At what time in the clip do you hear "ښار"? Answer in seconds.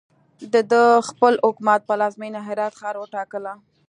2.79-2.95